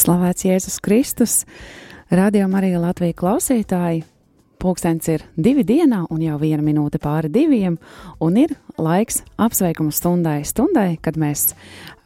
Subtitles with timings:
[0.00, 1.32] Slavēts Jēzus Kristus,
[2.08, 3.98] Radio Marija Latvija klausītāji.
[4.60, 7.76] Pūkstens ir divi dienā un jau viena minūte pāri diviem,
[8.24, 11.50] un ir laiks apsveikumu stundai, stundai, kad mēs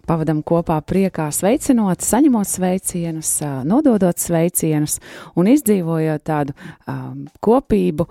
[0.08, 4.98] pavadam kopā priekā, sveicinot, saņemot sveicienus, nododot sveicienus
[5.38, 6.56] un izdzīvojot tādu
[6.90, 8.08] um, kopību,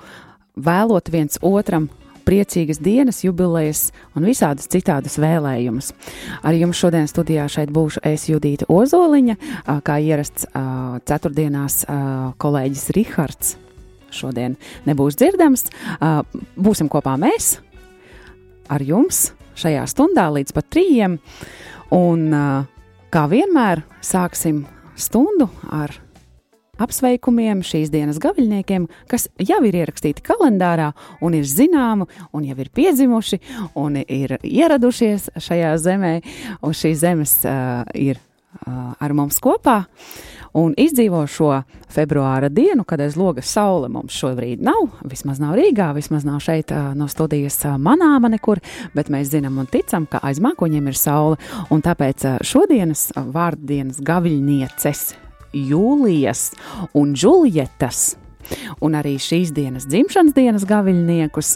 [0.63, 1.89] vēlot viens otram
[2.28, 5.91] priecīgas dienas, jubilejas un visādus citādus vēlējumus.
[6.44, 9.36] Ar jums šodien studijā šeit būšu es Judīta Ozoliņa,
[9.86, 10.48] kā ierasts
[11.09, 11.84] ceturtdienās
[12.41, 13.58] kolēģis Rihards.
[14.14, 14.55] Šodien
[14.86, 15.67] nebūs dzirdams,
[16.54, 17.58] būsim kopā mēs
[18.72, 21.17] ar jums šajā stundā līdz pat trījiem,
[21.94, 22.30] un
[23.14, 24.64] kā vienmēr sāksim
[24.98, 25.94] stundu ar
[26.84, 30.92] apsveikumiem šīs dienas gaviļniekiem, kas jau ir ierakstīti kalendārā
[31.23, 33.42] un ir zināmi, un jau ir piedzimuši
[33.80, 36.14] un ir ieradušies šajā zemē,
[36.62, 39.84] un šīs zemes uh, ir uh, ar mums kopā.
[40.53, 41.50] Un izdzīvo šo
[41.90, 45.00] februāra dienu, kad aiz logas saule mums šobrīd nav.
[45.09, 48.62] Vismaz nav Rīgā, vismaz nav šeit no studijas manāma nekur,
[48.94, 51.42] bet mēs zinām un ticam, ka aiz mākoņiem ir saule.
[51.73, 55.22] Un tāpēc šodienas vārdienas gaviļnieces
[55.54, 56.52] Jūlijas
[56.98, 58.14] un Džuljetas.
[58.84, 61.54] Un arī šīs dienas dzimšanas dienas gaviļniekus,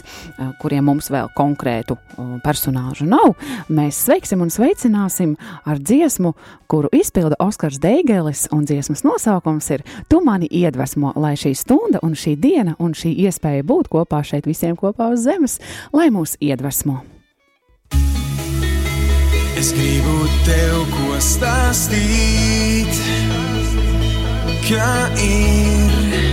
[0.62, 1.98] kuriem mums vēl konkrētu
[2.44, 3.34] personāžu nav,
[3.68, 5.34] mēs sveiksim un sveicināsim
[5.68, 6.32] ar dziesmu,
[6.70, 12.38] kuru izpilda Oskars Deigelis, dziesmas nosaukums ir Tu mani iedvesmo, lai šī stunda un šī
[12.40, 15.60] diena un šī iespēja būt kopā šeit visiem kopā uz zemes,
[15.92, 17.17] lai mūs iedvesmo.
[19.58, 23.00] Es gribu tev ko stāstīt
[24.68, 26.27] kā ir,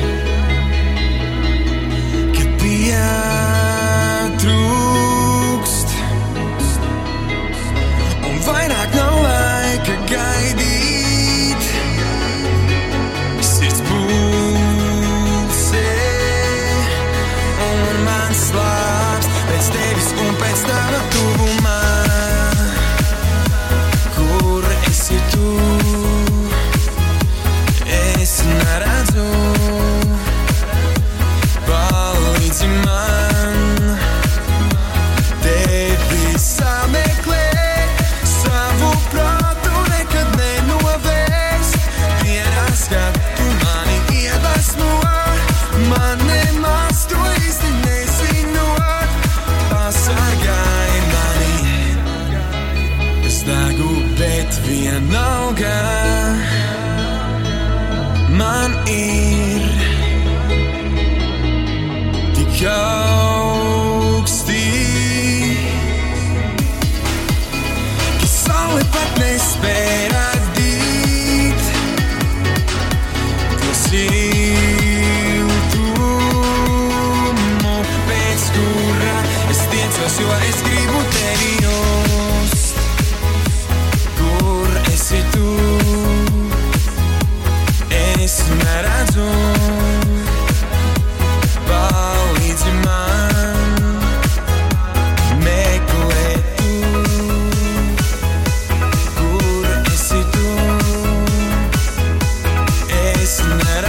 [103.26, 103.85] this and that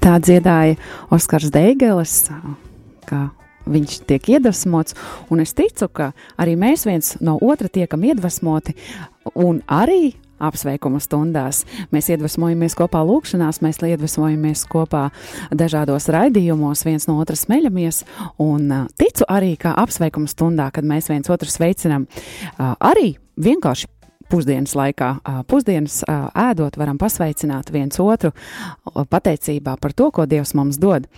[0.00, 0.78] Tā dziedāja
[1.12, 2.30] Oskars Deigelis,
[3.04, 3.26] kā
[3.68, 4.96] viņš tiek iedvesmots,
[5.28, 6.06] un es ticu, ka
[6.40, 8.72] arī mēs viens no otra tiekam iedvesmoti,
[9.36, 11.66] un arī apsveikuma stundās.
[11.92, 15.10] Mēs iedvesmojamies kopā lūkšanās, mēs iedvesmojamies kopā
[15.52, 18.02] dažādos raidījumos, viens no otra smeļamies,
[18.40, 23.92] un ticu arī, ka apsveikuma stundā, kad mēs viens otru sveicinam, uh, arī vienkārši
[24.30, 25.10] pusdienas laikā,
[25.50, 28.32] pusdienas ēdot, varam pasveicināt viens otru
[29.10, 31.08] pateicībā par to, ko Dievs mums dod.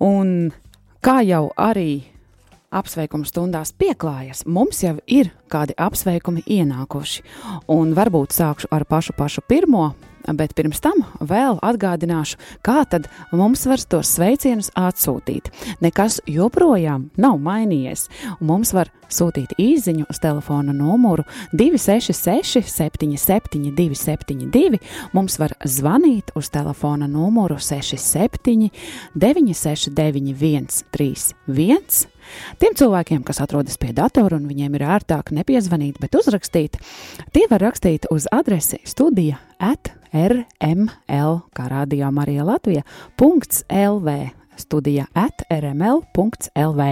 [0.00, 0.52] Un
[1.04, 2.02] kā jau arī
[2.70, 7.24] apsveikuma stundās pieklājas, mums jau ir kādi apsveikumi ienākuši.
[7.74, 9.90] Un varbūt sākšu ar pašu pašu pirmo,
[10.38, 15.50] bet pirms tam vēl atgādināšu, kā tad mums var tos sveicienus atsūtīt.
[15.80, 24.80] Nekas joprojām nav mainījies, un mums var sūtīt īsiņu uz telefona numuru 266, 77, 272.
[25.16, 28.70] Mums var zvanīt uz telefona numuru 67,
[29.14, 32.10] 969, 131.
[32.62, 36.80] Tiem cilvēkiem, kas atrodas pie datora un viņiem ir ērtāk nepiezvanīt, bet uzrakstīt,
[37.34, 42.84] tie var rakstīt uz adresi studija at rml, kā rādījā Marija Latvija,
[43.20, 44.18] .lv
[44.60, 46.86] studija at rml.lv.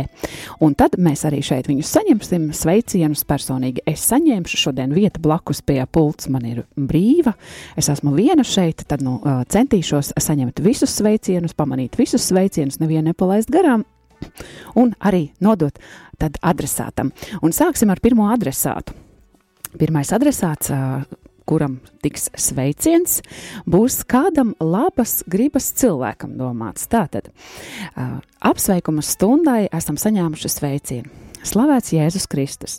[0.61, 3.85] Un tad mēs arī šeit viņus saņemsim sveicienus personīgi.
[3.89, 7.35] Es saņemšu šodien vietu blakus pie pults, man ir brīva,
[7.79, 9.19] es esmu viena šeit, tad nu,
[9.53, 13.85] centīšos saņemt visus sveicienus, pamanīt visus sveicienus, nevienu nepalaist garām.
[14.79, 15.79] Un arī nodot
[16.19, 17.13] tad adresātam.
[17.43, 18.97] Un sāksim ar pirmo adresātu.
[19.79, 20.73] Pirmais adresāts
[21.49, 23.21] kuram tiks sveiciens,
[23.69, 26.89] būs kādam labas gribas cilvēkam domāts.
[26.91, 27.31] Tātad
[28.45, 31.25] apsveikuma stundai esam saņēmuši sveicienu.
[31.49, 32.79] Slavēts Jēzus Kristus!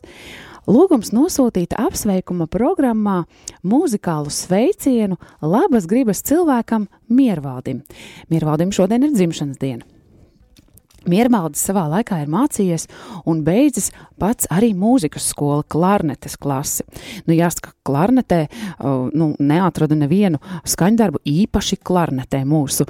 [0.69, 3.23] Lūgums nosūtīt apsveikuma programmā
[3.65, 7.79] mūzikālu sveicienu labas gribas cilvēkam Miervaldim.
[8.29, 9.87] Miervaldim šodien ir dzimšanas diena.
[11.07, 12.87] Miermaldis savā laikā ir mācījies
[13.29, 16.83] un beidzis pats arī mūzikas skolu, klarnetes klasi.
[17.27, 18.41] Nu, jāsaka, klarnetē
[19.15, 22.87] nu, neatradu nevienu skaņdarbu īpaši klarnetē mūsu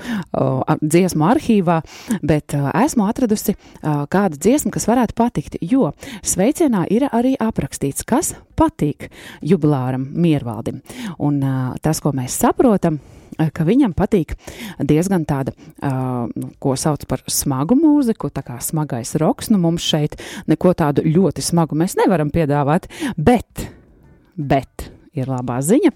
[0.82, 1.80] dziesmu arhīvā,
[2.26, 5.92] bet esmu atradusi kādu dziesmu, kas varētu patikt, jo
[6.26, 9.12] sveicienā ir arī aprakstīts, kas patīk
[9.46, 10.82] jubilāram Miervaldim.
[11.22, 11.40] Un
[11.84, 13.00] tas, ko mēs saprotam,
[13.54, 14.36] ka viņam patīk
[14.84, 16.28] diezgan tāda, uh,
[16.60, 19.52] ko sauc par smagu mūziku, tā kā smagais roks.
[19.54, 20.20] Nu, mums šeit
[20.50, 23.70] neko tādu ļoti smagu mēs nevaram piedāvāt, bet,
[24.36, 24.90] bet
[25.24, 25.92] ir labā ziņa,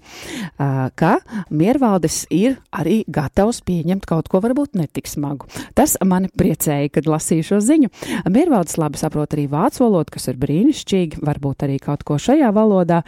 [0.98, 1.12] ka
[1.54, 5.48] Miervaldis ir arī gatavs pieņemt kaut ko varbūt netik smagu.
[5.76, 7.90] Tas mani priecēja, kad lasīju šo ziņu.
[8.32, 13.02] Miervaldis labi saprot arī vācu valodu, kas ir brīnišķīgi, varbūt arī kaut ko šajā valodā.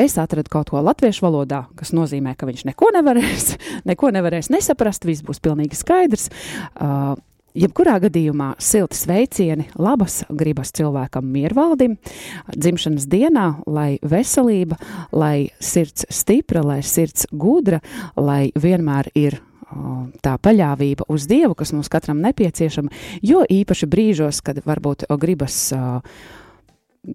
[0.00, 3.54] Es atradu kaut ko latviešu valodā, kas nozīmē, ka viņš neko nevarēs,
[3.90, 6.30] neko nevarēs nesaprast, viss būs pilnīgi skaidrs.
[7.56, 11.94] Jebkurā gadījumā silti sveicieni, labas gribas cilvēkam miervaldim,
[12.52, 14.76] dzimšanas dienā, lai veselība,
[15.16, 17.80] lai sirds stipra, lai sirds gudra,
[18.20, 19.40] lai vienmēr ir
[20.22, 22.92] tā paļāvība uz Dievu, kas mums katram nepieciešama,
[23.24, 26.04] jo īpaši brīžos, kad varbūt gribas uh,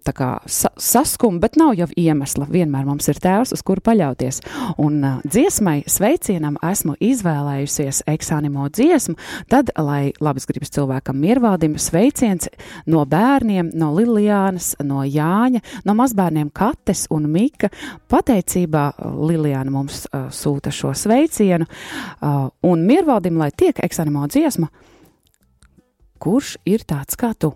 [0.06, 2.48] tā kā sa saskuma, bet nav jau iemesla.
[2.52, 4.42] Vienmēr mums ir tēvs, uz kuru paļauties.
[4.82, 9.18] Un uh, dziesmai, sveicienam esmu izvēlējusies eksānimo dziesmu,
[9.52, 12.50] tad, lai labas gribas cilvēkam miervaldim, sveiciens
[12.90, 17.72] no bērniem, no Lilijānas, no Jāņa, no mazbērniem Kates un Mika.
[18.12, 18.88] Pateicībā
[19.20, 24.72] Lilijāna mums uh, sūta šo sveicienu, uh, un miervaldim, lai tiek eksānimo dziesma,
[26.22, 27.56] kurš ir tāds kā tu?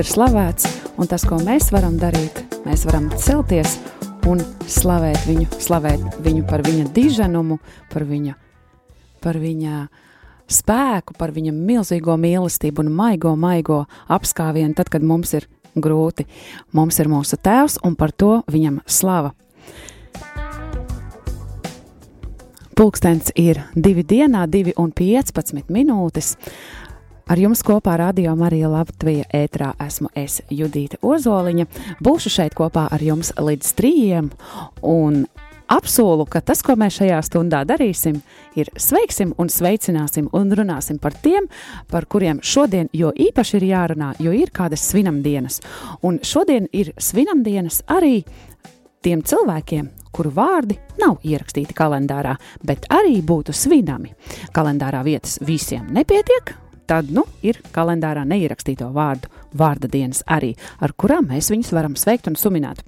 [0.00, 0.66] ir slavēts,
[1.00, 3.76] un tas, ko mēs varam darīt, mēs varam celties
[4.28, 4.40] un
[4.70, 7.58] slavēt viņu, slavēt viņu par viņa diženumu,
[7.92, 8.36] par viņa,
[9.20, 9.82] par viņa
[10.50, 16.26] spēku, par viņa milzīgo mīlestību un maigo, maigo apskāvienu, tad, kad mums ir grūti.
[16.76, 19.34] Mums ir mūsu tēvs, un par to viņam slava.
[22.78, 26.38] Pulkstens ir divi dienā, divi un 15 minūtes.
[27.30, 31.66] Ar jums kopā Radio Marija Latvija ētrā esmu es Judīta Ozoliņa.
[32.02, 34.32] Būšu šeit kopā ar jums līdz trījiem
[34.82, 35.20] un
[35.70, 38.16] apsolu, ka tas, ko mēs šajā stundā darīsim,
[38.58, 41.46] ir sveiksim un sveicināsim un runāsim par tiem,
[41.86, 45.60] par kuriem šodien jo īpaši ir jārunā, jo ir kādas svinamdienas.
[46.02, 48.24] Un šodien ir svinamdienas arī
[49.06, 52.34] tiem cilvēkiem, kuru vārdi nav ierakstīti kalendārā,
[52.66, 54.16] bet arī būtu svinami.
[54.50, 56.56] Kalendārā vietas visiem nepietiek,
[56.90, 62.28] tad nu, ir kalendārā neierakstīto vārdu vārda dienas arī, ar kurām mēs viņus varam sveikt
[62.30, 62.82] un suminēt.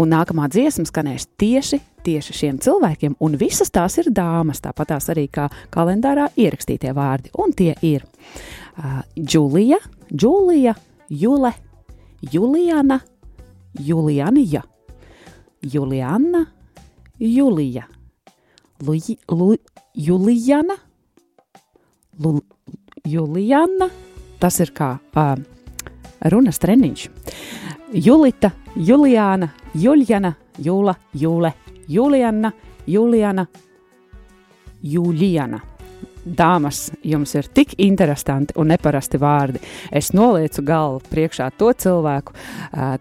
[0.00, 5.08] Un nākamā dziesma skanēs tieši, tieši šiem cilvēkiem, un visas tās ir dāmas, tāpat tās
[5.12, 9.80] arī kā kalendārā ierakstītie vārdi, un tie ir uh, Džulija,
[10.12, 10.74] Džulija,
[11.12, 11.52] Jule,
[12.32, 13.00] Juliana,
[13.80, 14.62] Julianija,
[15.62, 16.46] Juliana,
[17.18, 17.84] Julija,
[18.82, 18.96] Lu,
[19.30, 19.52] Lu,
[19.94, 20.76] Juliana,
[22.18, 22.40] Lu,
[23.08, 23.88] Juliana,
[24.38, 25.32] tas ir kā uh,
[26.30, 27.08] runas treniņš.
[27.98, 31.52] Julita, Juliāna, Juliana, Jūla, Jūle,
[31.88, 32.52] Juliana,
[32.86, 33.46] Juliana,
[34.82, 35.60] Juliana
[36.24, 39.62] dāmas, jums ir tik interesanti un neparasti vārdi.
[39.90, 42.34] Es nolieku galvu priekšā to cilvēku,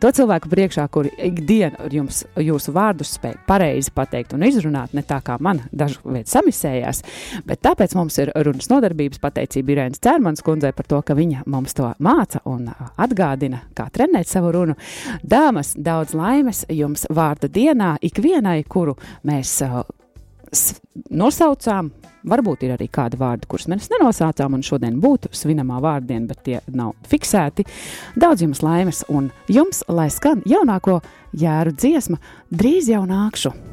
[0.01, 5.21] to cilvēku priekšā, kuri ikdienu jums jūsu vārdus spēj pareizi pateikt un izrunāt, ne tā
[5.25, 7.03] kā man dažu vietu samisējās,
[7.45, 11.77] bet tāpēc mums ir runas nodarbības pateicība Irēnas Cērmans kundzei par to, ka viņa mums
[11.77, 12.69] to māca un
[13.01, 14.77] atgādina, kā trenēt savu runu.
[15.23, 18.97] Dāmas, daudz laimes jums vārda dienā, ikvienai, kuru
[19.27, 19.59] mēs
[21.09, 21.91] nosaucām,
[22.21, 26.59] Varbūt ir arī kādi vārdi, kurus mēs nenosaucām, un šodien būtu svinamā vārdiena, bet tie
[26.69, 27.65] nav fiksēti.
[28.21, 30.99] Daudz jums laimes, un jums, lai skan jaunāko
[31.33, 32.21] jēru dziesma,
[32.53, 33.70] drīz jau nākšu!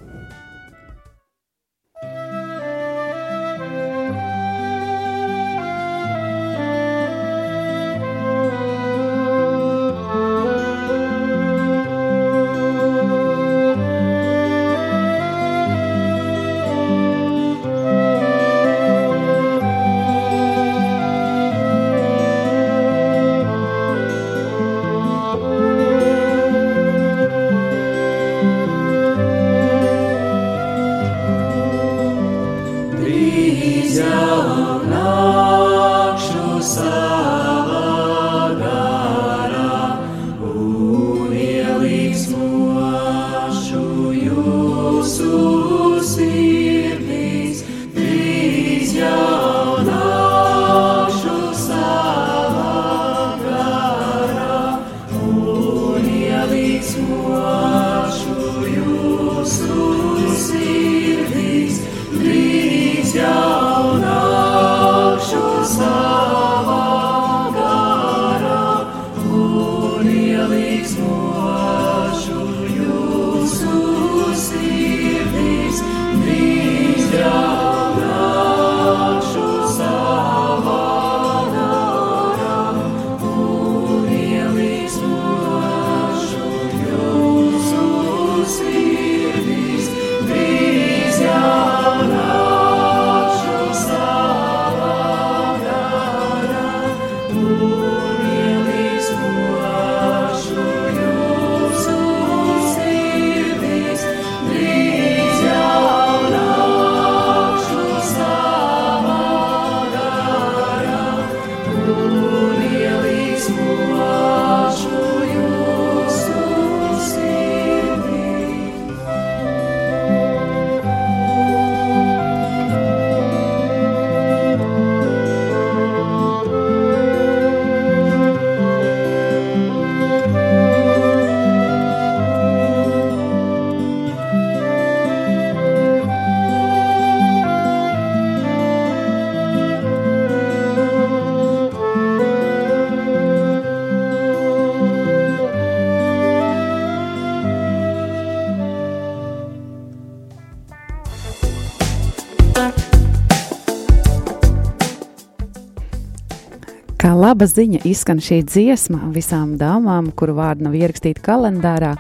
[157.39, 161.93] Laba ziņa izskan šī dziesma visām dāmām, kuru vārdu nav ierakstīta kalendārā,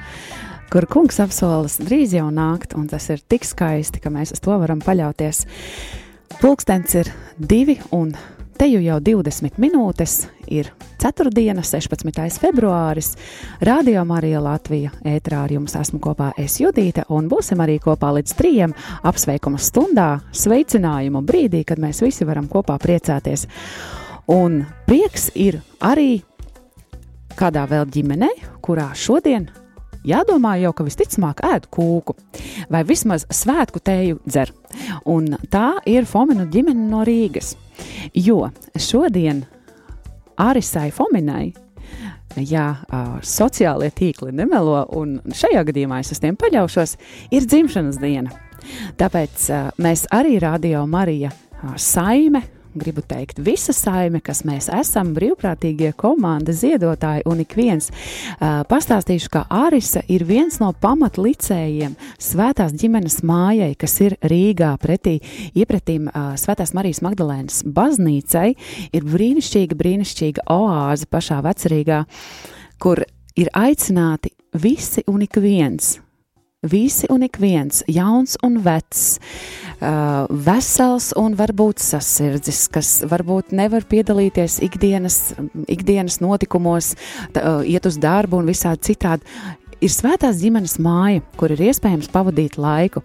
[0.72, 4.56] kur kungs apsolas drīz jau nākt, un tas ir tik skaisti, ka mēs uz to
[4.58, 5.44] varam paļauties.
[6.40, 8.10] Pulkstens ir divi un
[8.58, 12.40] Te jau jau 20 minūtes ir ceturtdiena, 16.
[12.42, 13.12] februāris.
[13.62, 18.34] Radio Marija Latvija ētrā ar jums esmu kopā es Judīte un būsim arī kopā līdz
[18.34, 18.74] trijiem
[19.06, 23.46] apsveikuma stundā, sveicinājumu brīdī, kad mēs visi varam kopā priecāties.
[24.28, 26.20] Un prieks ir arī
[27.38, 28.28] kādā vēl ģimenē,
[28.64, 29.46] kurā šodien
[30.08, 32.16] jādomā jau, ka visticamāk ēd kūku
[32.72, 34.52] vai vismaz svētku tēju dzer.
[35.08, 37.54] Un tā ir Fominu ģimene no Rīgas.
[38.14, 39.44] Jo šodien
[40.38, 41.52] Arisai Fominai
[42.36, 46.94] ja uh, sociālie tīkli nemelo, un šajā gadījumā es uz tiem paļaušos,
[47.34, 48.34] ir dzimšanas diena.
[49.00, 55.12] Tāpēc uh, mēs arī Radio Marija uh, saime gribu teikt, visa saime, kas mēs esam,
[55.16, 57.90] brīvprātīgie komanda, ziedotāji un ik viens.
[58.38, 65.18] Uh, pastāstīšu, ka Arisa ir viens no pamatlicējiem Svētās ģimenes mājai, kas ir Rīgā pretī
[65.58, 68.48] iepretīm uh, Svētās Marijas Magdalēnas baznīcai.
[68.92, 72.02] Ir brīnišķīga, brīnišķīga oāze pašā vecerīgā,
[72.82, 73.04] kur
[73.38, 75.96] ir aicināti visi un ik viens
[76.66, 79.02] Visi un ik viens, jauns un vecs,
[79.78, 85.36] uh, vesels un varbūt sasirdzis, kas varbūt nevar piedalīties ikdienas,
[85.70, 86.96] ikdienas notikumos,
[87.30, 89.22] tā, uh, iet uz darbu un visādi citādi,
[89.78, 93.04] ir svētās ģimenes māja, kur ir iespējams pavadīt laiku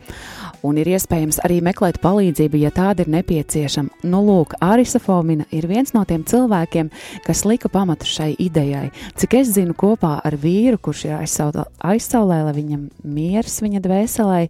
[0.63, 4.03] un ir iespējams arī meklēt palīdzību, ja tāda ir nepieciešama.
[4.07, 6.91] Nu, lūk, Arisa Fomina ir viens no tiem cilvēkiem,
[7.27, 8.89] kas lika pamatu šai idejai.
[9.19, 14.43] Cik es zinu, kopā ar vīru, kurš ir aizsaulē, lai viņam miers viņa dvēselē.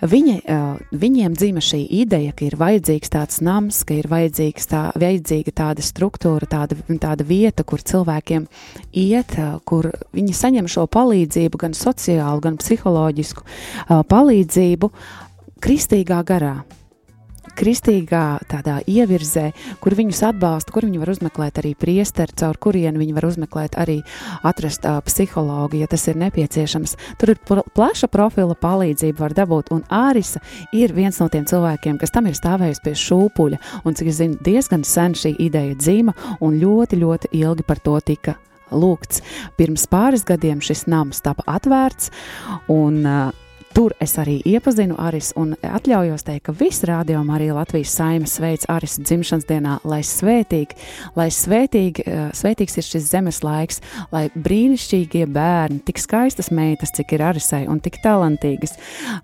[0.00, 0.34] Viņi,
[0.96, 6.48] viņiem dzima šī ideja, ka ir vajadzīgs tāds nams, ka ir tā, vajadzīga tāda struktūra,
[6.48, 8.46] tāda, tāda vieta, kur cilvēkiem
[8.96, 9.36] iet,
[9.68, 13.44] kur viņi saņem šo palīdzību, gan sociālu, gan psiholoģisku
[14.08, 14.92] palīdzību
[15.60, 16.60] kristīgā garā
[17.58, 19.50] kristīgā tādā ievirzē,
[19.82, 24.00] kur viņus atbalsta, kur viņi var uzmeklēt arī priesteri, caur kurienu viņi var uzmeklēt arī
[24.46, 26.96] atrast uh, psihologu, ja tas ir nepieciešams.
[27.20, 30.42] Tur ir plaša profila palīdzība var dabūt, un Ārisa
[30.76, 34.38] ir viens no tiem cilvēkiem, kas tam ir stāvējis pie šūpuļa, un cik es zinu,
[34.44, 38.36] diezgan sen šī ideja dzīva, un ļoti, ļoti ilgi par to tika
[38.70, 39.22] lūgts.
[39.58, 42.10] Pirms pāris gadiem šis nams tika atvērts,
[42.70, 43.30] un uh,
[43.70, 48.64] Tur es arī iepazinu Aris un atļaujos teikt, ka viss rādījumā arī Latvijas saimas sveic
[48.72, 50.74] Aris dzimšanas dienā, lai svētīgi,
[51.14, 53.78] lai svētīgi, eh, svētīgs ir šis zemes laiks,
[54.10, 58.74] lai brīnišķīgie bērni, tik skaistas meitas, cik ir Arisai un tik talantīgas,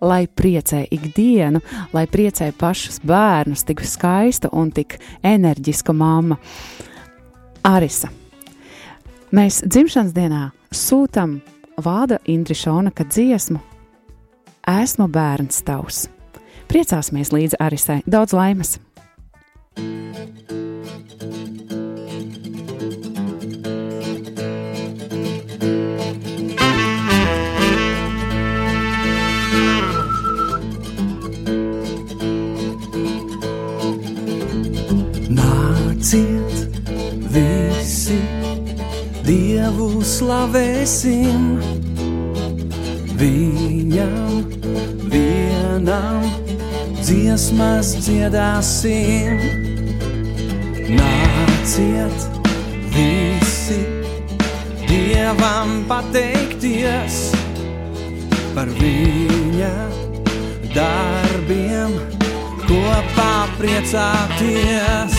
[0.00, 1.60] lai priecē ikdienu,
[1.92, 6.38] lai priecē pašus bērnus, tik skaista un tik enerģiska mamma.
[7.64, 8.08] Arisa.
[9.32, 11.40] Mēs dzimšanas dienā sūtam
[11.82, 13.75] Vāda Indrišona dziesmu
[14.66, 16.08] Esmu bērns tavs.
[16.66, 18.00] Priecāsimies līdz Arisai.
[18.02, 18.80] Daudz laimes!
[35.30, 36.82] Nāciet
[37.30, 38.18] visi,
[39.30, 41.54] Dievu slavēsim!
[43.16, 44.55] Viņam
[45.86, 46.22] vienam
[46.98, 49.38] dziesmas dziedāsim.
[50.90, 52.26] Nāciet
[52.90, 53.78] visi
[54.86, 57.30] Dievam pateikties
[58.54, 59.72] par viņa
[60.74, 61.94] darbiem,
[62.66, 65.16] kopā priecāties.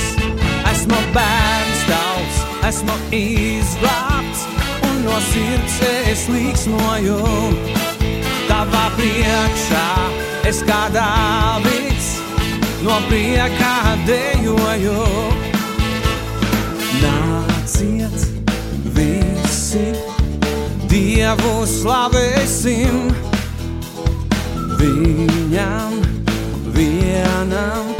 [0.68, 4.48] Esmu bērns tavs, esmu izglābts
[4.84, 7.20] un no sirds es līksmoju
[8.52, 10.27] tavā priekšā.
[10.48, 12.06] Es kā dāvīts
[12.80, 15.02] no priekā dejoju.
[17.02, 18.24] Nāciet
[18.96, 19.90] visi,
[20.88, 22.96] Dievu slavēsim,
[24.80, 26.00] viņam
[26.78, 27.92] vienam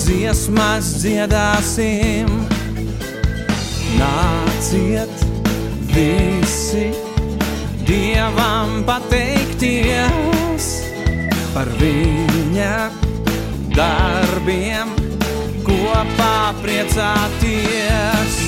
[0.00, 2.32] dziesmas dziedāsim.
[4.00, 5.26] Nāciet
[5.92, 6.88] visi!
[7.84, 10.73] Dievam pateikties
[11.54, 12.90] par viņa
[13.76, 14.90] darbiem
[15.62, 18.38] kopā priecāties.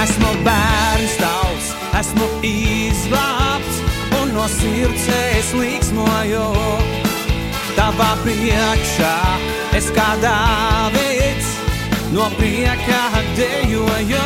[0.00, 1.68] Esmu bērns tavs,
[2.00, 3.82] esmu izglābts
[4.20, 6.46] un no sirds es līksmoju.
[7.76, 9.14] Tavā priekšā
[9.76, 11.50] es kā dāvids
[12.16, 13.02] no prieka
[13.36, 14.24] dejoju.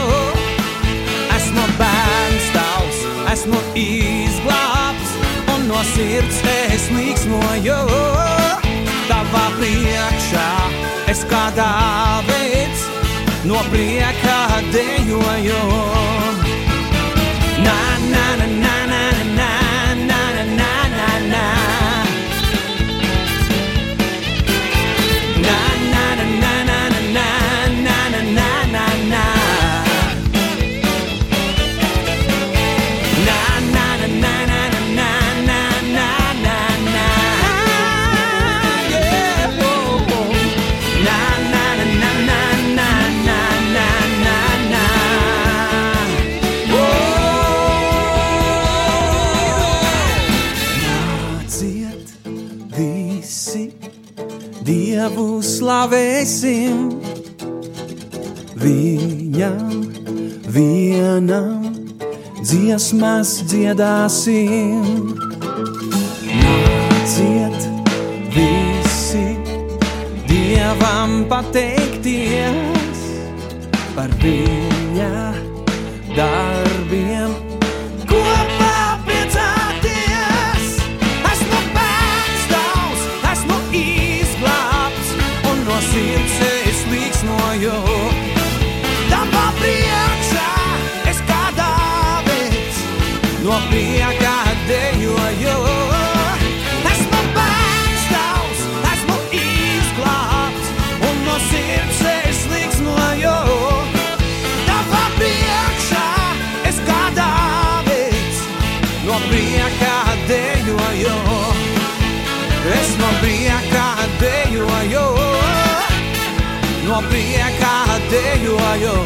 [1.38, 3.03] Esmu bērns tavs,
[3.35, 4.08] esmu izglābts
[5.94, 6.38] sirds
[6.72, 7.79] es līksmoju.
[9.09, 10.48] Tavā priekšā
[11.12, 12.85] es kā dāvids
[13.48, 14.38] no prieka
[14.74, 15.62] dejoju.
[17.64, 17.79] Na,
[18.12, 19.03] na, na, na, na,
[55.69, 56.77] slavēsim,
[58.59, 59.83] Viņam
[60.55, 61.67] vienam
[62.41, 65.13] dziesmas dziedāsim.
[66.41, 67.69] Nāciet
[68.33, 69.27] visi,
[70.33, 73.05] Dievam pateikties
[73.93, 75.13] par viņa
[76.17, 76.48] darbiem.
[93.79, 94.35] No prieka
[94.67, 95.57] dejoju.
[96.91, 98.61] Esmu bērns tavs,
[98.93, 100.69] esmu izglābts,
[101.09, 103.37] un no sirds es līksmoju.
[104.67, 106.09] Tavā priekšā
[106.71, 108.43] es kā dāvids,
[109.07, 109.95] no prieka
[110.27, 111.17] dejoju.
[112.79, 113.87] Es no prieka
[114.21, 115.07] dejoju,
[116.88, 117.77] no prieka
[118.11, 118.99] dejoju.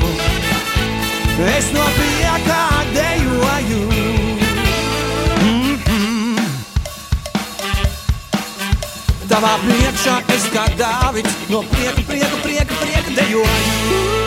[1.56, 2.64] Es no prieka
[2.96, 4.11] dejoju.
[9.32, 14.21] Tavā priekšā es kā Dāvids, no prieka, prieka, prieka, prieka dejoju.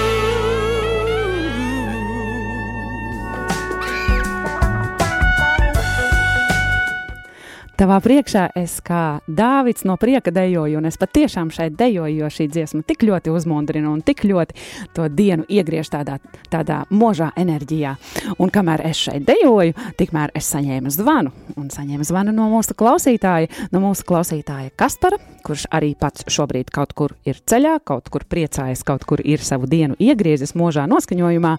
[7.75, 12.45] Tavā priekšā es kā Dāvids no prieka dejoju, un es patiešām šeit dejoju, jo šī
[12.47, 14.55] dziesma tik ļoti uzmundrina un tik ļoti
[14.95, 16.15] to dienu iegriež tādā,
[16.47, 17.97] tādā možā enerģijā.
[18.39, 23.51] Un kamēr es šeit dejoju, tikmēr es saņēmu zvanu, un saņēmu zvanu no mūsu klausītāja,
[23.75, 28.87] no mūsu klausītāja Kaspara, kurš arī pats šobrīd kaut kur ir ceļā, kaut kur priecājas,
[28.87, 31.57] kaut kur ir savu dienu iegriezis možā noskaņojumā.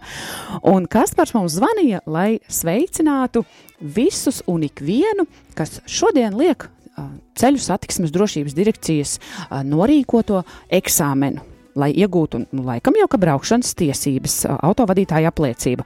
[0.72, 3.44] Un Kaspars mums zvanīja, lai sveicinātu
[3.80, 6.68] visus un ikvienu, kas šodien liek
[7.36, 9.18] ceļu satiksmes drošības direkcijas
[9.68, 11.55] norīkoto eksāmenu.
[11.76, 15.84] Lai iegūtu, nu, laikam jau kā braukšanas tiesības, autovadītāja apliecība.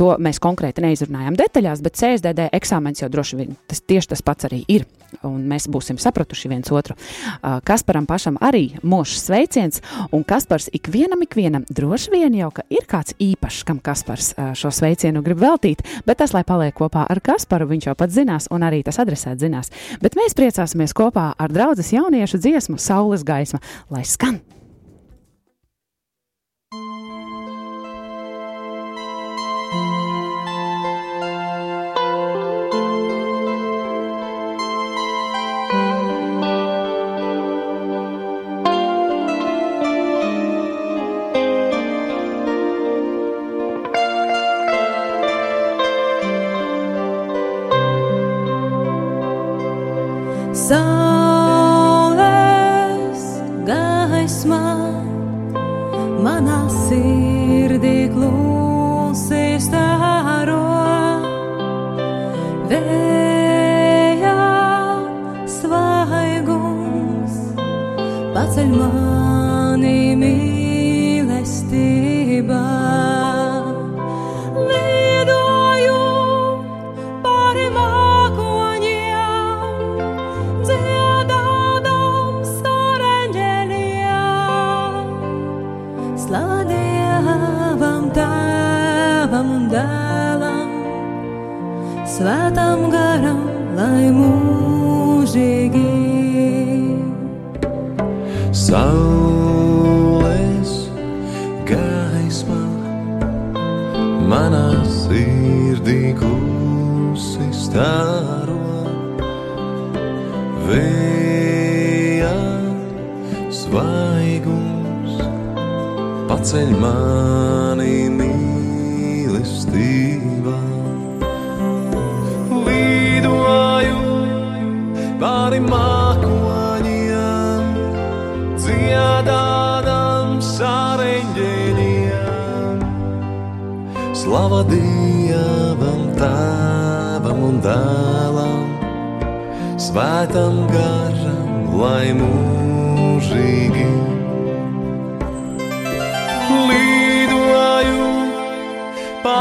[0.00, 4.48] To mēs konkrēti neizrunājām detaļās, bet CSDD eksāmens jau droši vien tas tieši tas pats
[4.48, 4.86] arī ir.
[5.26, 6.96] Un mēs būsim sapratuši viens otru.
[7.66, 9.82] Kasparam pašam arī mošs sveiciens,
[10.14, 15.22] un Kaspars ikvienam, ikvienam droši vien jau ka ir kāds īpašs, kam Kaspars šo sveicienu
[15.26, 18.82] grib veltīt, bet tas, lai paliek kopā ar Kasparu, viņš jau pats zinās, un arī
[18.86, 19.72] tas adresēts zinās.
[20.02, 24.42] Bet mēs priecāsimies kopā ar draudzes jauniešu dziesmu Saules gaisma, lai skan!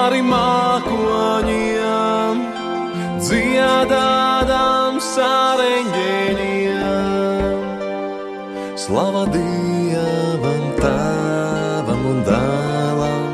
[0.06, 2.38] Pāri mākoņiem,
[3.26, 7.58] dziedādām sāreņģēniem.
[8.78, 13.26] Slava Dievam, Tēvam un Dēlam,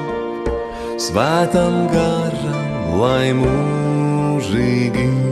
[0.96, 5.31] Svētam garam, lai mūžīgi.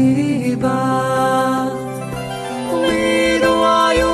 [2.86, 4.14] Lidoju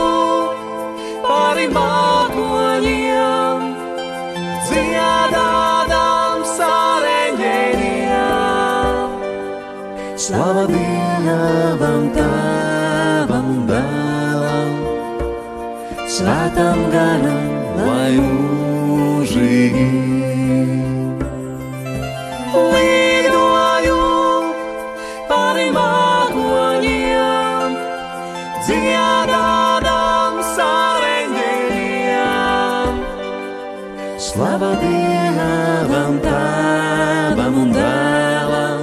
[1.27, 3.61] pāri mākoņiem,
[4.71, 9.05] dziedādām sāreņģēniem.
[10.25, 14.73] Slava Dievam, Tēvam Dēlam,
[16.17, 17.49] Svētam garam,
[17.85, 20.16] lai mūžīgi.
[22.73, 24.01] Lidoju
[25.29, 27.69] pāri mākoņiem,
[28.67, 32.93] dziedādām sāreņģēniem.
[34.27, 38.81] Slava Dievam, Tēvam un Dēlam,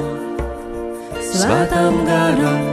[1.34, 2.63] Svētam garam,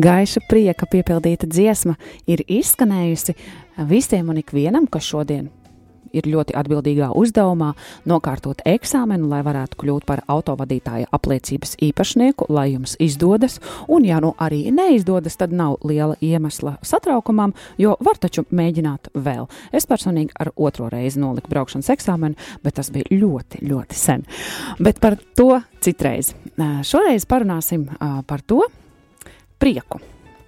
[0.00, 1.92] Gaiša prieka piepildīta dziesma
[2.30, 3.34] ir izskanējusi
[3.90, 5.50] visiem un ikvienam, kas šodien
[6.16, 7.74] ir ļoti atbildīgā uzdevumā
[8.08, 13.58] nokārtot eksāmenu, lai varētu kļūt par autovadītāja apliecības īpašnieku, lai jums izdodas.
[13.92, 19.50] Un, ja nu arī neizdodas, tad nav liela iemesla satraukumam, jo var taču mēģināt vēl.
[19.76, 24.24] Es personīgi ar otro reizi noliku braukšanas eksāmenu, bet tas bija ļoti, ļoti sen.
[24.80, 26.32] Bet par to citreiz.
[26.88, 28.64] Šoreiz parunāsim par to
[29.60, 30.00] prieku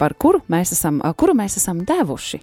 [0.03, 2.40] par kuru mēs esam, kuru mēs esam devuši.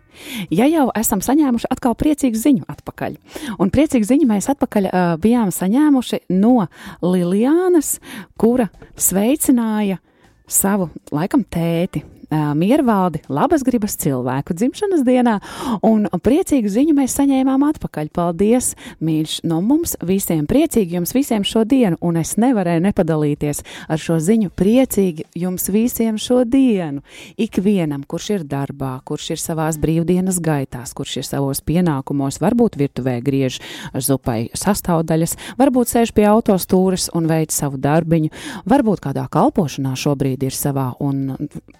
[0.56, 3.18] Ja jau esam saņēmuši atkal priecīgu ziņu atpakaļ,
[3.60, 6.70] un priecīgu ziņu mēs atpakaļ uh, bijām saņēmuši no
[7.04, 7.98] Liljānas,
[8.40, 10.00] kura sveicināja
[10.48, 12.06] savu, laikam, tēti.
[12.30, 15.40] Miervaldi, labas gribas cilvēku dzimšanas dienā,
[15.86, 18.12] un priecīgu ziņu mēs saņēmām atpakaļ.
[18.14, 24.02] Paldies, mīļš, no mums visiem priecīgi jums visiem šo dienu, un es nevarēju nepadalīties ar
[24.02, 27.02] šo ziņu priecīgi jums visiem šo dienu.
[27.42, 33.18] Ikvienam, kurš ir darbā, kurš ir savās brīvdienas gaitās, kurš ir savos pienākumos, varbūt virtuvē
[33.26, 33.58] griež
[33.98, 38.30] zupai sastāvdaļas, varbūt sēž pie autostūres un veic savu darbiņu,
[38.70, 41.34] varbūt kādā kalpošanā šobrīd ir savā un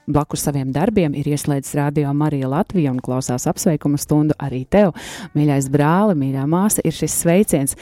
[0.10, 4.96] blakus saviem darbiem ir ieslēdzis radio Marija Latvija un klausās apsveikuma stundu arī tev,
[5.36, 7.78] mīļais brāli, mīļā māsa, ir šis sveiciens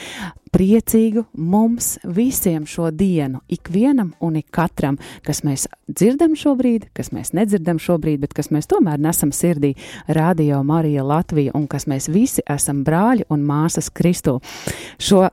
[0.51, 7.81] priecīgu mums visiem šo dienu, ikvienam un ikatram, kas mēs dzirdam šobrīd, kas mēs nedzirdam
[7.81, 9.73] šobrīd, bet kas mēs tomēr nesam sirdī
[10.07, 14.39] Radio Marija Latvija un kas mēs visi esam brāļi un māsas Kristū.
[14.99, 15.27] Šo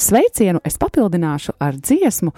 [0.00, 2.34] sveicienu es papildināšu ar dziesmu.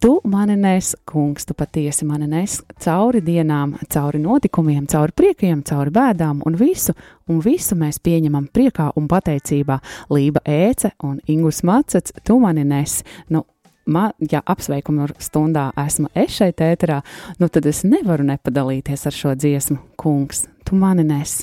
[0.00, 5.92] Tu mani nes, kungs, tu patiesi mani nes cauri dienām, cauri notikumiem, cauri priekiem, cauri
[5.92, 6.94] bēdām un visu,
[7.28, 9.76] un visu mēs pieņemam priekā un pateicībā.
[10.08, 13.02] Lība ēce un Ingus Macets, tu mani nes.
[13.28, 13.44] Nu,
[13.84, 17.02] man, ja apsveikuma stundā esmu es šeit ēterā,
[17.36, 21.42] nu tad es nevaru nepadalīties ar šo dziesmu, kungs, tu mani nes.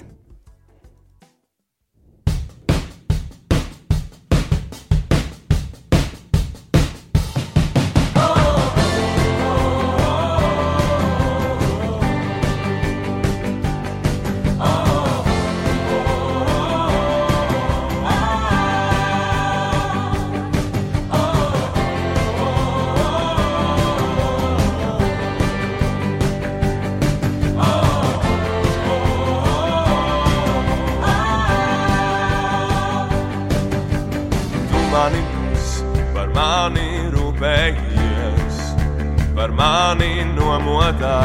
[39.57, 41.17] Mani nomodā.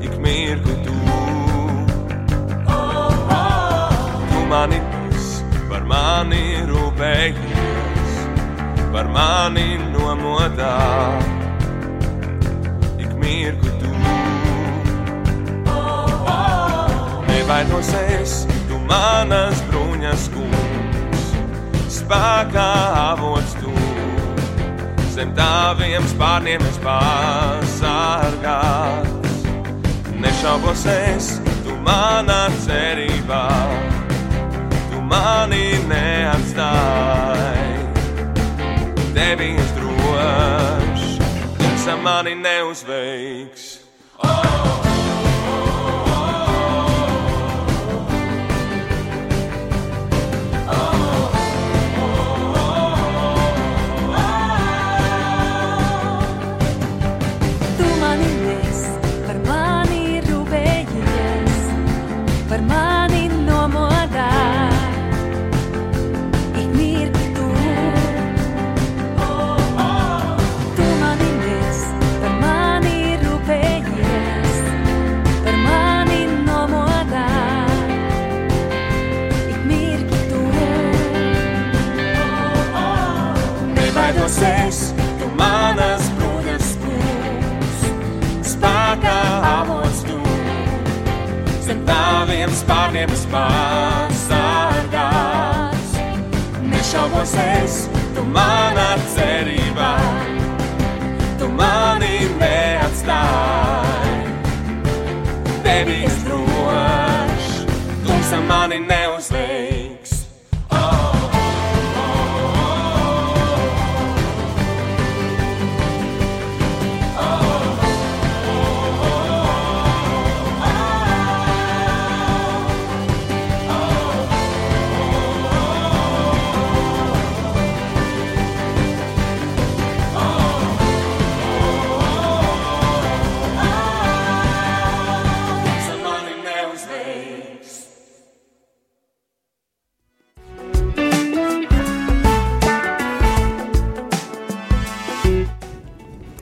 [0.00, 0.96] Ik mirkli tu,
[4.30, 4.80] tu mani
[5.10, 8.18] esi, par mani rūpējies,
[8.92, 10.74] par mani nomodā.
[12.98, 13.94] Ik mirkli tu,
[17.30, 21.26] nevainosies, tu manas bruņas kungs,
[22.00, 22.70] spēkā
[23.06, 23.77] avots tu.
[25.18, 27.88] Zem taviem spārniem es pasargāts.
[30.22, 33.48] Nešaubos es, tu manā cerībā,
[34.92, 37.66] tu mani neatstāji.
[39.18, 41.18] Tevi es drošs,
[41.58, 41.66] tu
[42.06, 43.64] mani neuzveiks.
[44.22, 44.87] Tu
[92.68, 94.24] spārniem es pasargāts.
[96.68, 97.76] Nešaubos es,
[98.12, 99.92] tu manā cerībā,
[101.40, 104.28] tu mani neatstāji.
[105.64, 107.48] Tevi es drošs,
[108.04, 109.67] tumsa mani neuzveiks.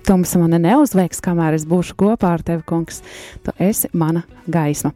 [0.07, 3.01] Tums man neuzveiks, kamēr es būšu kopā ar tevi, kungs.
[3.43, 4.93] Tu esi mana gaisma.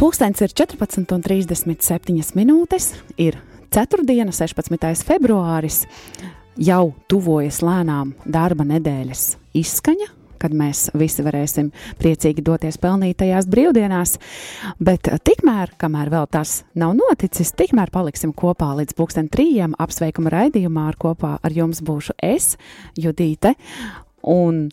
[0.00, 2.86] Pūkstens ir 14,37 minūtes.
[3.20, 3.36] Ir
[3.74, 4.06] 4.
[4.08, 5.04] diena, 16.
[5.04, 5.82] februāris.
[6.56, 9.26] Jau tuvojas lēnām darba nedēļas
[9.60, 10.08] izskaņa,
[10.40, 11.70] kad mēs visi varēsim
[12.00, 14.16] priecīgi doties pelnītajās brīvdienās.
[14.80, 19.76] Bet tikmēr, kamēr vēl tas nav noticis, tikmēr paliksim kopā līdz pulksten trījiem.
[19.78, 22.56] Apsveikuma raidījumā ar kopā ar jums būšu es,
[22.98, 23.54] Judīte,
[24.26, 24.68] un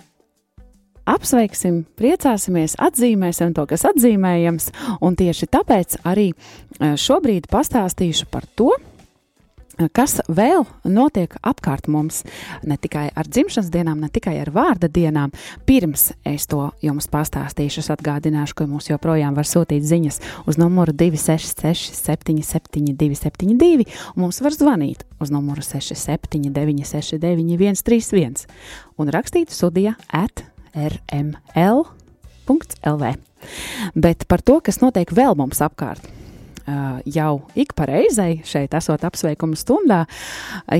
[1.06, 4.72] apsveiksim, priecāsimies, atzīmēsim to, kas atzīmējams,
[5.06, 8.74] un tieši tāpēc arī eh, šobrīd pastāstīšu par to,
[9.96, 12.24] kas vēl notiek apkārt mums,
[12.64, 15.34] ne tikai ar dzimšanas dienām, ne tikai ar vārda dienām.
[15.68, 20.96] Pirms es to jums pastāstīšu, es atgādināšu, ka mums joprojām var sūtīt ziņas uz numuru
[20.96, 28.46] 266, 77, 272, un mums var zvanīt uz numuru 679, 691, 131
[28.98, 30.46] un rakstīt studija at
[30.76, 31.76] rml.lv.
[33.96, 36.25] Bet par to, kas notiek vēl mums apkārt
[37.06, 40.06] jau ik pa reizei šeit esot apsveikuma stundā,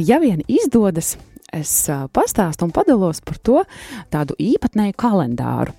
[0.02, 1.16] ja vien izdodas,
[1.56, 1.72] es
[2.12, 3.62] pastāstu un padalos par to
[4.12, 5.76] tādu īpatnēju kalendāru.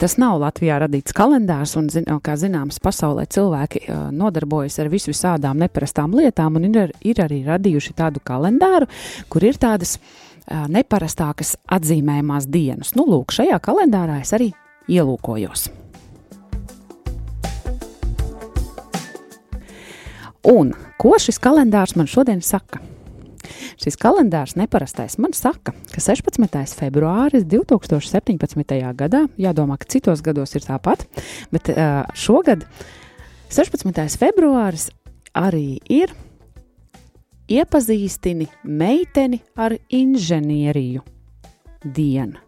[0.00, 1.90] Tas nav Latvijā radīts kalendārs, un,
[2.24, 3.84] kā zināms, pasaulē cilvēki
[4.16, 8.88] nodarbojas ar visvisādām neparastām lietām, un ir, ir arī radījuši tādu kalendāru,
[9.30, 9.98] kur ir tādas
[10.50, 12.96] neparastākas atzīmējumās dienas.
[12.98, 14.50] Nu, lūk, šajā kalendārā es arī
[14.90, 15.68] ielūkojos.
[20.46, 22.80] Un ko šis kalendārs man šodien saka?
[23.80, 26.76] Šis kalendārs neparastais man saka, ka 16.
[26.78, 28.80] februāris 2017.
[28.96, 31.04] gadā, jādomā, ka citos gados ir tāpat,
[31.52, 31.72] bet
[32.14, 32.64] šogad
[33.50, 34.18] 16.
[34.20, 34.90] februāris
[35.36, 36.12] arī ir
[37.50, 41.02] iepazīstini meiteni ar inženieriju
[41.84, 42.38] dienu.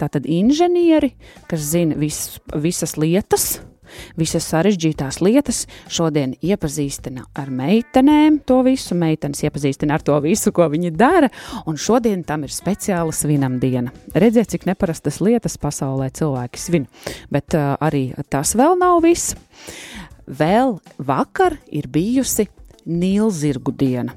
[0.00, 1.12] Tātad inženieri,
[1.46, 3.60] kas zina vis, visas lietas,
[4.18, 10.68] visas sarežģītās lietas, šodien iepazīstina ar meitenēm to visu, meitenes iepazīstina ar to visu, ko
[10.72, 11.30] viņi dara,
[11.66, 13.92] un šodien tam ir speciāla svinam diena.
[14.14, 16.88] Redziet, cik neparastas lietas pasaulē cilvēki svin,
[17.32, 19.36] bet uh, arī tas vēl nav viss.
[20.26, 22.48] Vēl vakar ir bijusi
[22.86, 24.14] Nīlzirgu diena.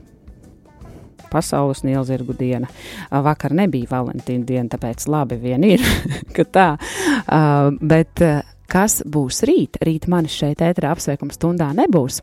[1.30, 2.67] pasaules nielzirgu diena.
[3.11, 5.84] Vakar nebija Valentīna diena, tāpēc labi vien ir,
[6.36, 6.67] ka tā.
[7.26, 8.39] Uh, bet uh,
[8.72, 9.80] kas būs rīt?
[9.86, 12.22] Rīt manis šeit ēterā apsveikuma stundā nebūs.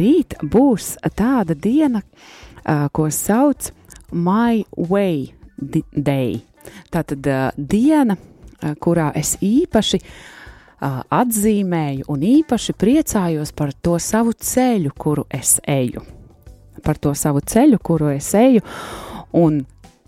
[0.00, 3.70] Rīt būs tāda diena, uh, ko sauc
[4.12, 6.40] My Way Day.
[6.92, 14.34] Tātad uh, diena, uh, kurā es īpaši uh, atzīmēju un īpaši priecājos par to savu
[14.34, 16.04] ceļu, kuru es eju.
[16.84, 18.62] Par to savu ceļu, kuru es eju,
[19.36, 19.60] un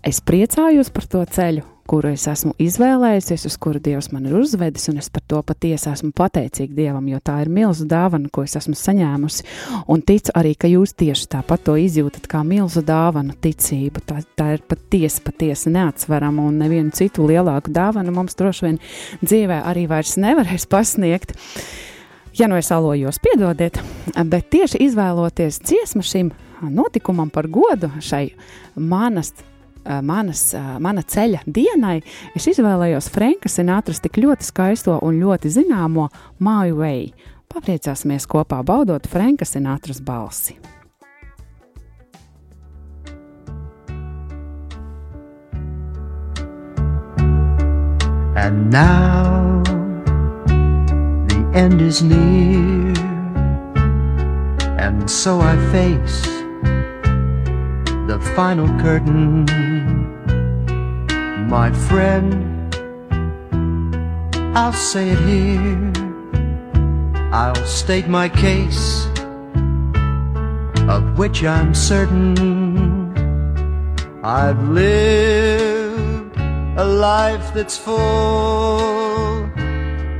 [0.03, 4.87] es priecājos par to ceļu, kuru es esmu izvēlējusies, uz kuru Dievs man ir uzvedis,
[4.91, 8.55] un es par to patiesi esmu pateicīga Dievam, jo tā ir milzu dāvana, ko es
[8.59, 9.45] esmu saņēmusi.
[9.91, 14.03] Un ticu arī, ka jūs tieši tāpat to izjūtat kā milzu dāvanu, ticību.
[14.07, 18.81] Tā, tā ir patiesi, patiesi neatsverama, un nevienu citu lielāku dāvanu mums droši vien
[19.23, 21.35] dzīvē arī vairs nevarēs pasniegt.
[22.33, 23.77] Ja nu es alojos, piedodiet,
[24.25, 26.31] bet tieši izvēloties dziesmu šim
[26.71, 28.31] notikumam par godu šai
[28.75, 29.33] manas
[30.01, 31.99] manas, uh, mana ceļa dienai,
[32.35, 36.09] es izvēlējos Franka Sinatras tik ļoti skaisto un ļoti zināmo
[36.39, 37.11] My Way.
[37.53, 40.57] Papriecāsimies kopā, baudot Franka Sinatras balsi.
[48.35, 49.61] And now
[51.27, 52.93] the end is near,
[54.79, 56.32] and so I face
[58.07, 59.45] the final curtain.
[61.47, 62.75] My friend,
[64.57, 65.93] I'll say it here,
[67.31, 69.07] I'll state my case,
[70.89, 72.37] of which I'm certain.
[74.21, 76.37] I've lived
[76.77, 79.49] a life that's full.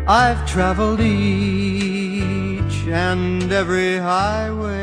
[0.07, 4.82] I've traveled each and every highway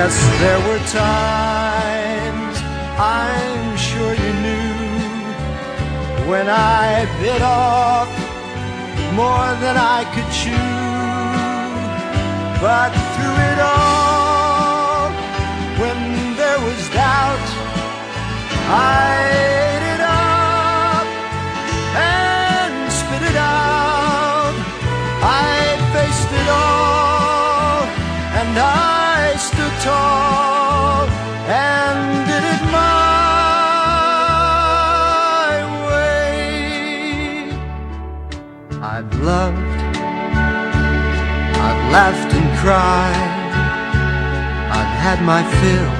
[0.00, 2.56] Yes, there were times
[3.00, 4.70] I'm sure you knew
[6.30, 8.06] when I bit off
[9.18, 10.70] more than I could chew.
[12.62, 15.10] But through it all,
[15.82, 15.98] when
[16.36, 17.48] there was doubt,
[18.70, 19.02] I
[19.50, 21.06] ate it up
[22.14, 24.54] and spit it out.
[25.42, 25.50] I
[25.92, 27.82] faced it all,
[28.38, 28.97] and I
[29.88, 31.08] tall
[31.48, 33.88] and did it my
[35.88, 37.48] way.
[38.94, 39.72] I've loved,
[41.66, 43.52] I've laughed and cried,
[44.78, 45.92] I've had my fill,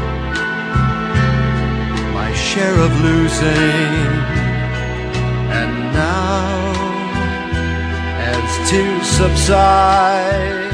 [2.18, 4.10] my share of losing.
[5.60, 5.72] And
[6.04, 6.46] now,
[8.32, 10.67] as tears subside,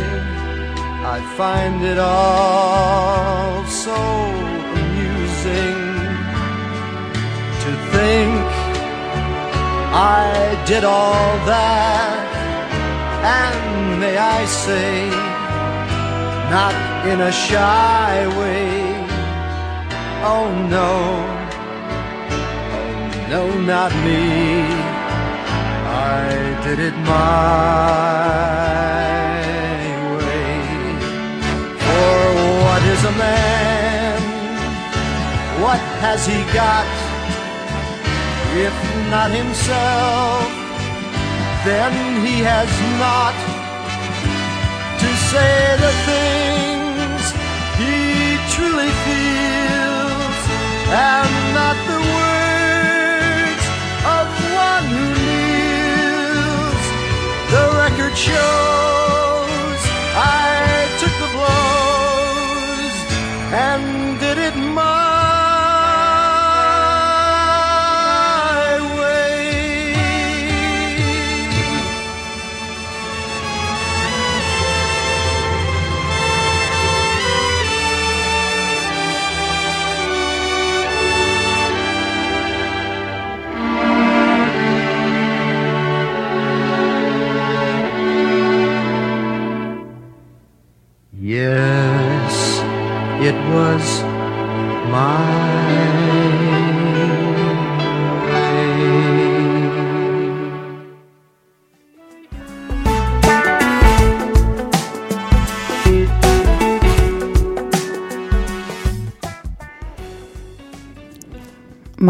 [1.37, 3.93] find it all so
[4.82, 5.78] amusing
[7.62, 8.45] to think
[9.93, 12.18] I did all that,
[13.41, 15.11] and may I say,
[16.55, 16.74] not
[17.11, 18.95] in a shy way.
[20.30, 20.95] Oh no,
[23.28, 24.22] no, not me.
[26.16, 28.35] I did it my
[33.05, 34.22] a man?
[35.61, 36.88] What has he got?
[38.57, 38.76] If
[39.11, 40.48] not himself,
[41.66, 41.92] then
[42.24, 42.70] he has
[43.05, 43.36] not
[45.02, 47.22] to say the things
[47.82, 47.98] he
[48.55, 50.40] truly feels,
[50.88, 53.64] and not the words
[54.16, 54.26] of
[54.68, 56.84] one who kneels.
[57.52, 58.84] The record shows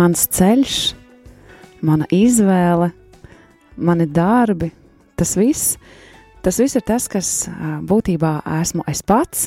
[0.04, 0.78] Mans ceļš,
[1.80, 2.90] mana izvēle,
[3.80, 4.66] mani darbi,
[5.16, 5.78] tas viss,
[6.44, 7.28] tas viss ir tas, kas
[7.88, 9.46] būtībā esmu es pats,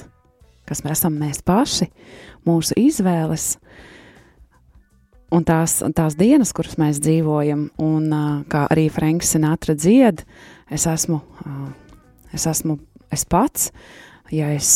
[0.66, 1.86] kas mēs esam mēs paši,
[2.48, 3.60] mūsu izvēles.
[5.38, 8.10] Un tās, tās dienas, kuras mēs dzīvojam, un
[8.50, 10.26] kā arī Franks Sinatra dzied,
[10.74, 11.22] es esmu,
[12.34, 12.80] es esmu
[13.14, 13.70] es pats,
[14.34, 14.74] ja es,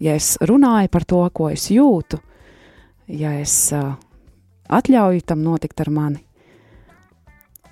[0.00, 2.24] ja es runāju par to, ko es jūtu,
[3.20, 3.58] ja es
[4.68, 6.26] atļauju tam notikt ar mani.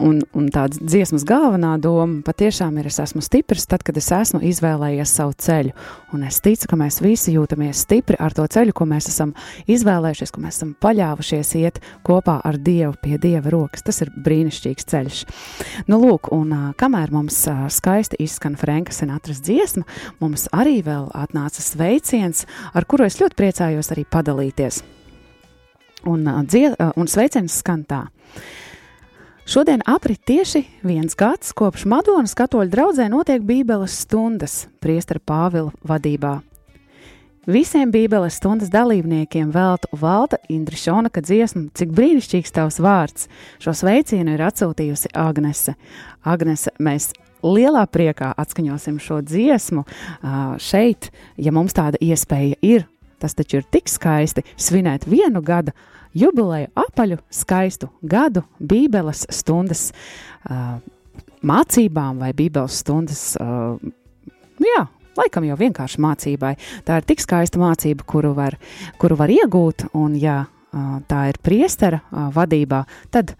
[0.03, 4.41] Un, un tāda dziesmas galvenā doma patiešām ir, es esmu stiprs, tad, kad es esmu
[4.43, 5.75] izvēlējies savu ceļu.
[6.17, 9.35] Un es ticu, ka mēs visi jūtamies stipri ar to ceļu, ko mēs esam
[9.71, 13.87] izvēlējušies, ko mēs esam paļāvušies iet kopā ar Dievu pie Dieva rokas.
[13.87, 15.23] Tas ir brīnišķīgs ceļš.
[15.91, 19.87] Nu, lūk, un ā, kamēr mums ā, skaisti izskan Franka Sinatras dziesma,
[20.23, 24.83] mums arī vēl atnāca sveiciens, ar kuru es ļoti priecājos arī padalīties.
[26.07, 28.05] Un, ā, dzie, ā, un sveiciens skan tā.
[29.45, 36.39] Šodien aprit tieši viens gads, kopš Madonas katoļu draudzē notiek Bībeles stundas priestera Pāvila vadībā.
[37.45, 43.29] Visiem Bībeles stundas dalībniekiem veltu Valta Indrišonaka dziesmu, cik brīnišķīgs tavs vārds.
[43.61, 45.77] Šo sveicienu ir atsūtījusi Agnese.
[46.25, 47.11] Agnese, mēs
[47.45, 49.85] lielā priekā atskaņosim šo dziesmu
[50.57, 52.89] šeit, ja mums tāda iespēja ir.
[53.25, 55.73] Tas taču ir tik skaisti svinēt vienu gada
[56.13, 60.77] jubileju apaļu, skaistu gadu Bībeles stundas uh,
[61.41, 63.23] mācībām vai Bībeles stundas.
[63.41, 63.81] Uh,
[64.61, 64.83] jā,
[65.17, 66.53] laikam jau vienkārši mācībai.
[66.85, 68.59] Tā ir tik skaista mācība, kuru var,
[69.01, 73.33] kuru var iegūt, un ja uh, tā ir priestera uh, vadībā, tad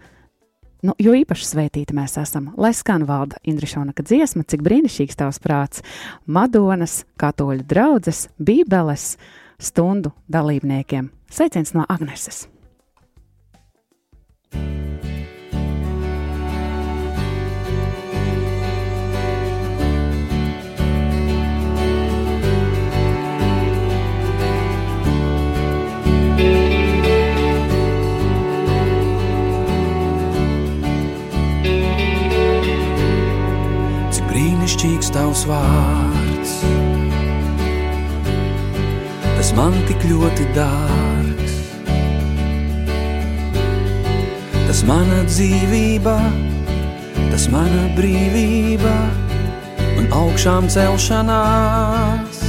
[0.85, 5.81] Nu, jo īpaši svētīti mēs esam, lai skan valda Indrišonaka dziesma, cik brīnišķīgs tavs prāts,
[6.29, 9.15] Madonas, katoļu draudzes, bībeles
[9.59, 11.09] stundu dalībniekiem.
[11.31, 12.47] Sveiciens no Agneses!
[34.35, 36.34] Brīnišķīgs tavs vārds,
[39.35, 41.55] tas man tik ļoti dārgs.
[44.65, 46.15] Tas mana dzīvība,
[47.31, 48.95] tas mana brīvība
[49.99, 52.41] un augšām celšanās.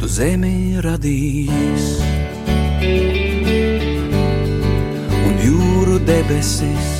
[0.00, 1.90] Tu zemi radījis
[5.20, 6.90] un jūru debesis.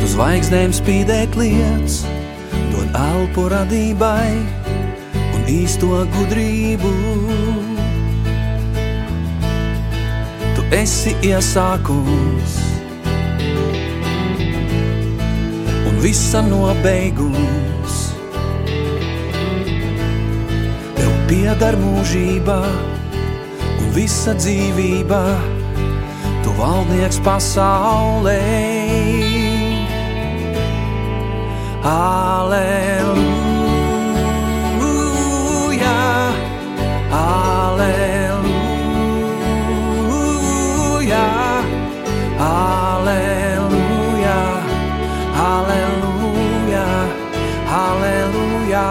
[0.00, 2.02] Tu zvaigznēm spīdēt lietas,
[2.96, 4.30] elpu radībai
[5.34, 6.92] un īsto gudrību.
[10.56, 12.56] Tu esi iesākums
[15.88, 17.98] un visa nobeigums.
[20.98, 22.60] Tev pieder mūžība
[23.80, 25.22] un visa dzīvība,
[26.44, 28.38] tu valdnieks pasaulē.
[31.82, 33.16] Aleluja,
[37.10, 38.36] aleluja,
[42.38, 44.36] aleluja,
[45.40, 46.84] aleluja,
[47.80, 48.84] aleluja.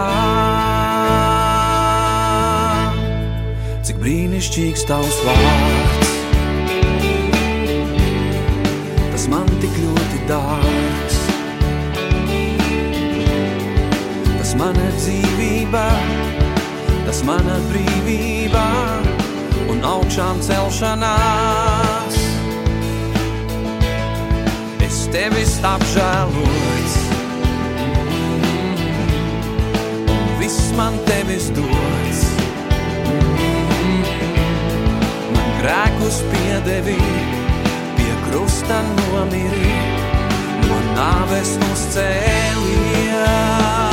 [3.86, 6.10] Cik brīnišķīgs tavs vārds,
[9.14, 10.79] tas man tik ļoti dārgs.
[14.60, 15.82] Mana dzīvība,
[17.06, 18.64] tas mana brīvība
[19.72, 22.18] un augšām celšanās.
[24.84, 26.96] Es tevis apžēlots,
[30.16, 32.24] un viss man tevis dots.
[35.36, 36.98] Man grēkus piedevi,
[37.96, 39.78] pie krusta nomiri,
[40.68, 42.50] no nāves uzcēlies.
[43.10, 43.89] Aleluja,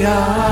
[0.00, 0.49] Cik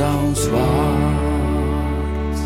[0.00, 2.44] tavs vārds.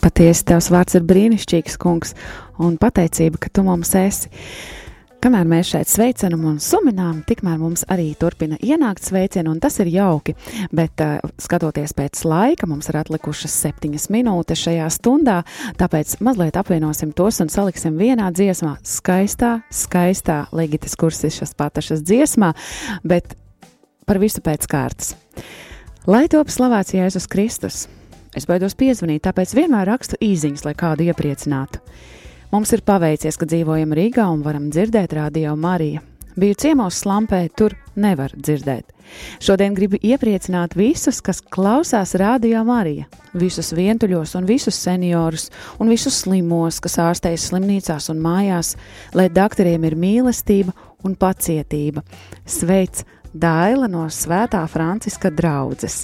[0.00, 2.14] Patiesi, tavs vārds ir brīnišķīgs, kungs,
[2.62, 4.30] un pateicība, ka tu mums esi.
[5.20, 9.90] Kamēr mēs šeit sveicinām un suminām, tikmēr mums arī turpina ienākt sveicieni, un tas ir
[9.92, 10.32] jauki.
[10.72, 15.42] Bet, uh, skatoties pēc laika, mums ir atlikušas septiņas minūtes šajā stundā,
[15.76, 22.54] tāpēc mazliet apvienosim tos un saliksim vienā dziesmā, skaistā, skaistā Ligitas kursišas patašas dziesmā,
[23.04, 23.36] bet
[24.08, 25.12] par visu pēc kārtas.
[26.08, 27.82] Lai top slavēts Jēzus Kristus!
[28.32, 31.84] Es baidos piezvanīt, tāpēc vienmēr rakstu īsiņas, lai kādu iepriecinātu.
[32.50, 36.00] Mums ir paveicies, ka dzīvojam Rīgā un varam dzirdēt radio Mariju.
[36.34, 38.88] Biju ciemos slampē, tur nevar dzirdēt.
[39.38, 43.06] Šodien gribu iepriecināt visus, kas klausās radio Marija,
[43.38, 45.46] visus vientuļos un visus seniorus
[45.78, 48.74] un visus slimos, kas ārstējas slimnīcās un mājās,
[49.14, 50.74] lai doktoriem ir mīlestība
[51.06, 52.02] un pacietība.
[52.50, 53.04] Sveic!
[53.32, 56.02] Daila no Svētā Franciska draudzes.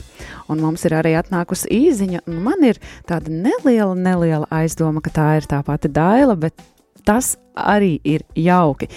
[0.49, 5.29] Un mums ir arī atnākusi īziņa, un man ir tāda neliela, neliela aizdoma, ka tā
[5.41, 6.63] ir tā pati Daila, bet
[7.07, 8.89] tas arī ir jauki.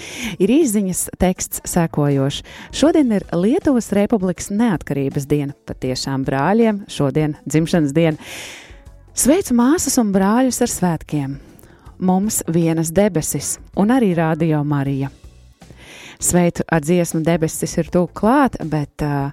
[0.42, 2.44] Ir izziņas teksts sekojošs.
[2.76, 8.18] Šodien ir Lietuvas Republikas neatkarības diena, patiešām brāļiem šodien dzimšanas diena.
[9.18, 11.40] Sveicu māsas un brāļus ar svētkiem!
[12.00, 15.10] Mums vienas debesis un arī Radio Marija
[16.20, 19.32] sveitu ar dziesmu debesis ir tūk klāt, bet, uh,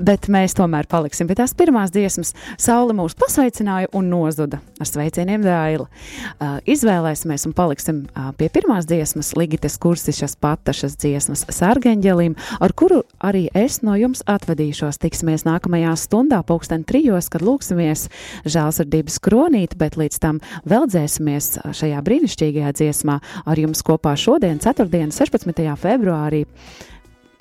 [0.00, 2.32] bet mēs tomēr paliksim pie tās pirmās dziesmas.
[2.60, 5.86] Saule mūs pasveicināja un nozuda ar sveicieniem dēli.
[5.86, 13.02] Uh, izvēlēsimies un paliksim uh, pie pirmās dziesmas, Ligites kursišas patašas dziesmas Sargeņģelim, ar kuru
[13.24, 15.00] arī es no jums atvadīšos.
[15.00, 18.08] Tiksimies nākamajā stundā, pulksten trijos, kad lūksimies
[18.48, 25.12] žēlsirdības kronīt, bet līdz tam vēl dzēsimies šajā brīnišķīgajā dziesmā ar jums kopā šodien, ceturtdien,
[25.14, 25.66] 16.
[25.80, 26.46] februārī.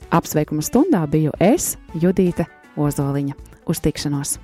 [0.10, 2.48] Apsveikuma stundā biju es, Judīte
[2.82, 3.38] Ozoliņa.
[3.70, 4.40] Uz tikšanos!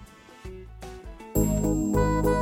[1.36, 2.35] Gaiši